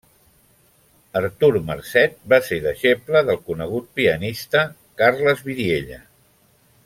[1.19, 4.65] Artur Marcet va ser deixeble del conegut pianista
[5.03, 6.01] Carles Vidiella.